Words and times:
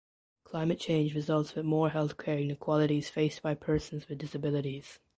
Climate 0.45 0.79
change 0.79 1.13
results 1.13 1.53
with 1.53 1.63
more 1.63 1.91
health 1.91 2.17
care 2.17 2.39
inequalities 2.39 3.07
faced 3.11 3.43
by 3.43 3.53
persons 3.53 4.09
with 4.09 4.17
disabilities. 4.17 4.97